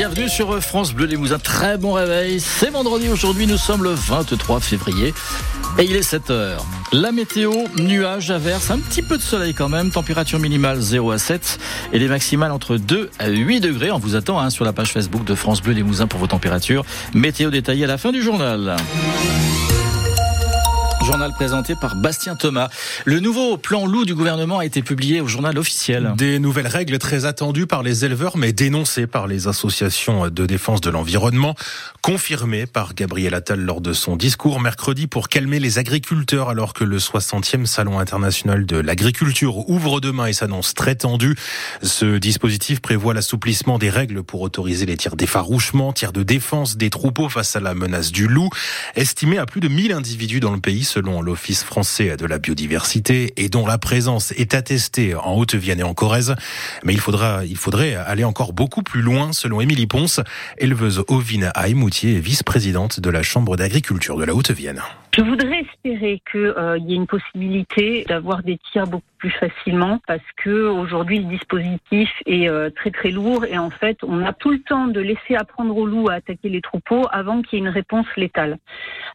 [0.00, 1.38] Bienvenue sur France Bleu Limousin.
[1.38, 2.40] Très bon réveil.
[2.40, 3.46] C'est vendredi aujourd'hui.
[3.46, 5.12] Nous sommes le 23 février
[5.78, 6.64] et il est 7 heures.
[6.94, 9.90] La météo, nuages, averses, un petit peu de soleil quand même.
[9.90, 11.58] Température minimale 0 à 7
[11.92, 13.90] et les maximales entre 2 à 8 degrés.
[13.90, 16.86] On vous attend hein, sur la page Facebook de France Bleu Limousin pour vos températures.
[17.12, 18.76] Météo détaillée à la fin du journal
[21.04, 22.68] journal présenté par Bastien Thomas.
[23.04, 26.12] Le nouveau plan loup du gouvernement a été publié au journal officiel.
[26.16, 30.80] Des nouvelles règles très attendues par les éleveurs, mais dénoncées par les associations de défense
[30.80, 31.54] de l'environnement,
[32.02, 36.84] confirmées par Gabriel Attal lors de son discours mercredi pour calmer les agriculteurs alors que
[36.84, 41.36] le 60e Salon international de l'agriculture ouvre demain et s'annonce très tendu.
[41.82, 46.90] Ce dispositif prévoit l'assouplissement des règles pour autoriser les tirs d'effarouchement, tirs de défense des
[46.90, 48.50] troupeaux face à la menace du loup,
[48.96, 53.32] estimé à plus de 1000 individus dans le pays selon l'Office français de la biodiversité
[53.36, 56.34] et dont la présence est attestée en Haute-Vienne et en Corrèze.
[56.84, 60.20] Mais il faudra, il faudrait aller encore beaucoup plus loin selon Émilie Ponce,
[60.58, 64.82] éleveuse ovine à Émoutier et vice-présidente de la Chambre d'agriculture de la Haute-Vienne.
[65.12, 69.98] Je voudrais espérer qu'il euh, y ait une possibilité d'avoir des tirs beaucoup plus facilement
[70.06, 74.32] parce que aujourd'hui le dispositif est euh, très très lourd et en fait on a
[74.32, 77.62] tout le temps de laisser apprendre aux loups à attaquer les troupeaux avant qu'il y
[77.62, 78.58] ait une réponse létale.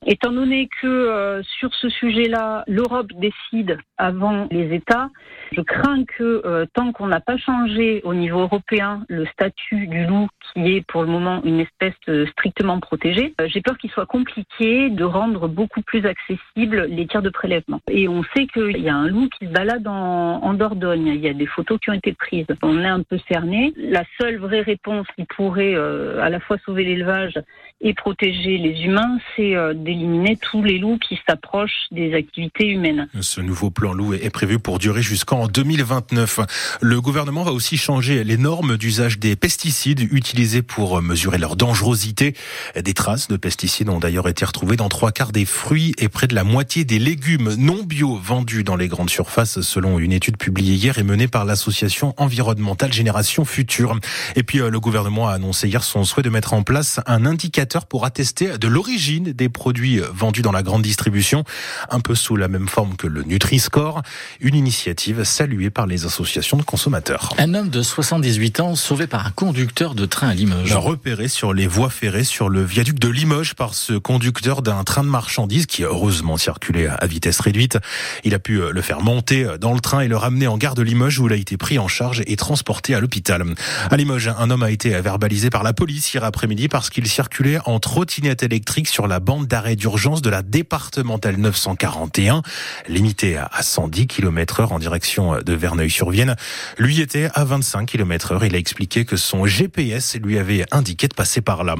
[0.06, 5.10] Étant donné que euh, sur ce sujet-là l'Europe décide avant les États,
[5.54, 10.28] je crains que tant qu'on n'a pas changé au niveau européen le statut du loup
[10.54, 11.94] qui est pour le moment une espèce
[12.32, 17.30] strictement protégée, j'ai peur qu'il soit compliqué de rendre beaucoup plus accessibles les tirs de
[17.30, 17.82] prélèvement.
[17.90, 21.08] Et on sait qu'il y a un loup qui se balade en, Dordogne.
[21.08, 22.46] Il y a des photos qui ont été prises.
[22.62, 23.74] On est un peu cerné.
[23.78, 27.38] La seule vraie réponse qui pourrait euh, à la fois sauver l'élevage
[27.82, 33.08] et protéger les humains, c'est euh, d'éliminer tous les loups qui s'approchent des activités humaines.
[33.20, 36.40] Ce nouveau plan loup est prévu pour durer jusqu'en 2029.
[36.82, 42.34] Le gouvernement va aussi changer les normes d'usage des pesticides utilisés pour mesurer leur dangerosité.
[42.82, 46.28] Des traces de pesticides ont d'ailleurs été retrouvées dans trois quarts des fruits et près
[46.28, 50.38] de la moitié des légumes non bio vendus dans les grandes surfaces, selon une étude
[50.38, 54.00] publiée hier et menée par l'association environnementale Génération Future.
[54.38, 57.26] Et puis euh, le gouvernement a annoncé hier son souhait de mettre en place un
[57.26, 61.44] indicateur pour attester de l'origine des produits vendus dans la grande distribution,
[61.90, 64.02] un peu sous la même forme que le Nutri-Score,
[64.40, 67.34] une initiative saluée par les associations de consommateurs.
[67.38, 70.74] Un homme de 78 ans sauvé par un conducteur de train à Limoges.
[70.74, 75.04] Repéré sur les voies ferrées sur le viaduc de Limoges par ce conducteur d'un train
[75.04, 77.78] de marchandises qui heureusement circulait à vitesse réduite.
[78.24, 80.76] Il a pu euh, le faire monter dans le train et le ramener en gare
[80.76, 83.44] de Limoges où il a été pris en charge et transporté à l'hôpital.
[83.90, 87.55] À Limoges, un homme a été verbalisé par la police hier après-midi parce qu'il circulait
[87.66, 92.42] en trottinette électrique sur la bande d'arrêt d'urgence de la départementale 941,
[92.88, 96.36] limitée à 110 km heure en direction de Verneuil-sur-Vienne.
[96.78, 98.46] Lui était à 25 km heure.
[98.46, 101.76] Il a expliqué que son GPS lui avait indiqué de passer par là.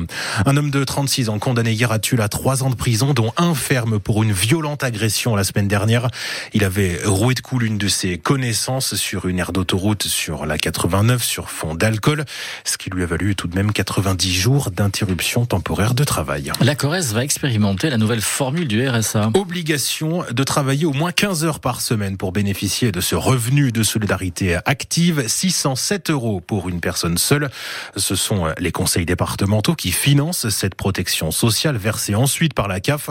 [0.46, 3.34] Un homme de 36 ans condamné hier à tuer à 3 ans de prison, dont
[3.38, 6.08] un fait pour une violente agression la semaine dernière.
[6.54, 10.58] Il avait roué de coups l'une de ses connaissances sur une aire d'autoroute sur la
[10.58, 12.24] 89 sur fond d'alcool,
[12.64, 16.52] ce qui lui a valu tout de même 90 jours d'interruption temporaire de travail.
[16.62, 19.32] La Corrèze va expérimenter la nouvelle formule du RSA.
[19.34, 23.82] Obligation de travailler au moins 15 heures par semaine pour bénéficier de ce revenu de
[23.82, 27.50] solidarité active, 607 euros pour une personne seule.
[27.98, 33.10] Ce sont les conseils départementaux qui financent cette protection sociale versée ensuite par la CAF.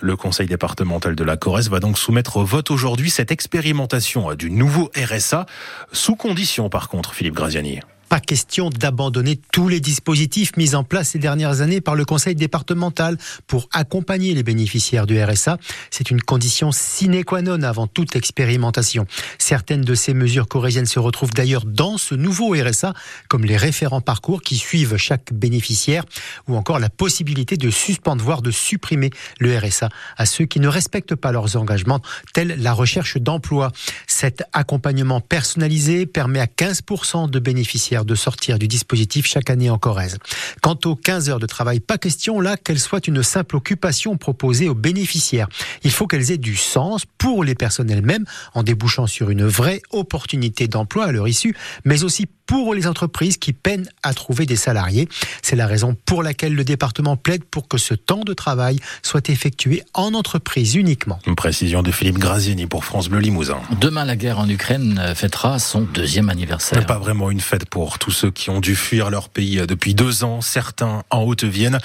[0.00, 4.50] Le conseil départemental de la Corrèze va donc soumettre au vote aujourd'hui cette expérimentation du
[4.50, 5.46] nouveau RSA,
[5.92, 7.80] sous condition par contre, Philippe Graziani
[8.12, 12.34] pas question d'abandonner tous les dispositifs mis en place ces dernières années par le conseil
[12.34, 15.56] départemental pour accompagner les bénéficiaires du RSA.
[15.90, 19.06] C'est une condition sine qua non avant toute expérimentation.
[19.38, 22.92] Certaines de ces mesures corésiennes se retrouvent d'ailleurs dans ce nouveau RSA,
[23.30, 26.04] comme les référents parcours qui suivent chaque bénéficiaire,
[26.48, 29.08] ou encore la possibilité de suspendre, voire de supprimer
[29.40, 32.02] le RSA à ceux qui ne respectent pas leurs engagements,
[32.34, 33.72] tels la recherche d'emploi.
[34.06, 39.78] Cet accompagnement personnalisé permet à 15% de bénéficiaires de sortir du dispositif chaque année en
[39.78, 40.18] Corrèze.
[40.60, 44.68] Quant aux 15 heures de travail, pas question là qu'elles soient une simple occupation proposée
[44.68, 45.48] aux bénéficiaires.
[45.84, 48.24] Il faut qu'elles aient du sens pour les personnes elles-mêmes
[48.54, 51.54] en débouchant sur une vraie opportunité d'emploi à leur issue,
[51.84, 55.08] mais aussi pour les entreprises qui peinent à trouver des salariés.
[55.42, 59.30] C'est la raison pour laquelle le département plaide pour que ce temps de travail soit
[59.30, 61.18] effectué en entreprise uniquement.
[61.26, 63.60] Une précision de Philippe Graziani pour France Bleu Limousin.
[63.80, 66.84] Demain, la guerre en Ukraine fêtera son deuxième anniversaire.
[66.84, 69.94] Pas vraiment une fête pour pour tous ceux qui ont dû fuir leur pays depuis
[69.94, 71.78] deux ans, certains en Haute-Vienne.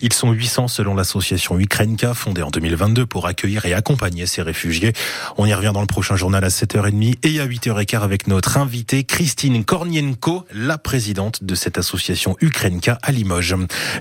[0.00, 4.92] Ils sont 800 selon l'association Ukrainka, fondée en 2022 pour accueillir et accompagner ces réfugiés.
[5.38, 9.04] On y revient dans le prochain journal à 7h30 et à 8h15 avec notre invitée
[9.04, 13.54] Christine Kornienko, la présidente de cette association Ukrainka à Limoges.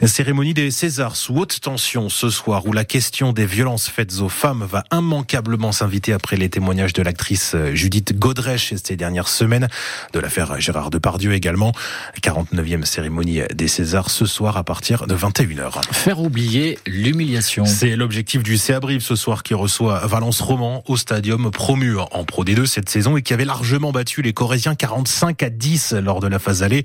[0.04, 4.30] Cérémonie des Césars sous haute tension ce soir où la question des violences faites aux
[4.30, 9.68] femmes va immanquablement s'inviter après les témoignages de l'actrice Judith Godrèche ces dernières semaines,
[10.12, 11.51] de l'affaire Gérard Depardieu également.
[12.22, 15.82] 49e cérémonie des Césars ce soir à partir de 21h.
[15.92, 17.66] Faire oublier l'humiliation.
[17.66, 22.24] C'est l'objectif du CA Brive ce soir qui reçoit Valence Roman au stadium promu en
[22.24, 26.20] Pro D2 cette saison et qui avait largement battu les Corésiens 45 à 10 lors
[26.20, 26.84] de la phase allée.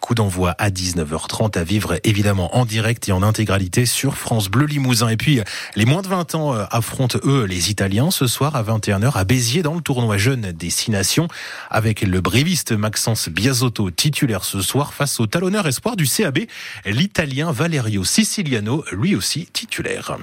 [0.00, 4.66] Coup d'envoi à 19h30 à vivre évidemment en direct et en intégralité sur France Bleu
[4.66, 5.08] Limousin.
[5.08, 5.40] Et puis
[5.76, 9.62] les moins de 20 ans affrontent eux les Italiens ce soir à 21h à Béziers
[9.62, 11.28] dans le tournoi jeune des Six Nations
[11.70, 16.38] avec le bréviste Maxence Biasotto titulaire ce soir face au talonneur espoir du CAB,
[16.86, 20.16] l'Italien Valerio Siciliano, lui aussi titulaire.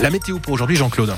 [0.00, 1.14] La météo pour aujourd'hui, Jean-Claude.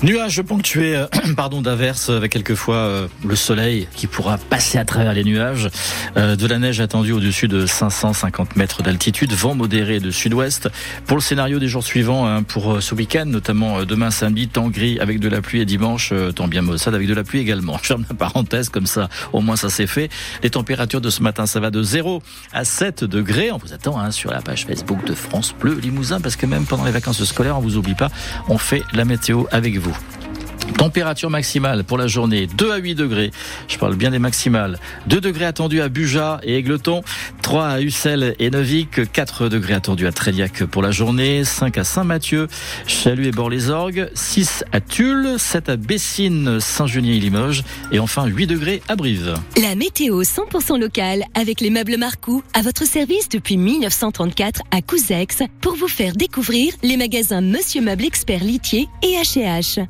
[0.00, 1.06] Nuages ponctués, euh,
[1.36, 5.68] pardon, d'averses avec quelquefois euh, le soleil qui pourra passer à travers les nuages.
[6.16, 10.68] Euh, de la neige attendue au-dessus de 550 mètres d'altitude, vent modéré de sud-ouest.
[11.06, 15.00] Pour le scénario des jours suivants, hein, pour ce week-end, notamment demain samedi, temps gris
[15.00, 17.76] avec de la pluie et dimanche, temps bien maussade avec de la pluie également.
[17.82, 20.10] Je ferme la parenthèse, comme ça, au moins ça s'est fait.
[20.44, 22.22] Les températures de ce matin, ça va de 0
[22.52, 23.50] à 7 degrés.
[23.50, 26.66] On vous attend hein, sur la page Facebook de France Bleu Limousin parce que même
[26.66, 28.10] pendant les vacances scolaires, on vous oublie pas,
[28.48, 29.87] on fait la météo avec vous.
[29.88, 30.27] году.
[30.76, 33.30] Température maximale pour la journée 2 à 8 degrés.
[33.68, 34.78] Je parle bien des maximales.
[35.06, 37.02] 2 degrés attendus à Buja et Aigleton,
[37.42, 41.84] 3 à Ussel et Neuvik, 4 degrés attendus à Tréliac pour la journée, 5 à
[41.84, 42.48] Saint-Mathieu,
[42.86, 48.46] Chalut et Bord-les-Orgues, 6 à Tulle, 7 à Bessines, Saint-Junien et Limoges et enfin 8
[48.46, 49.34] degrés à Brive.
[49.60, 55.42] La météo 100% locale avec les meubles Marcou à votre service depuis 1934 à Couzex
[55.60, 59.88] pour vous faire découvrir les magasins Monsieur Meuble Expert Litier et H&H.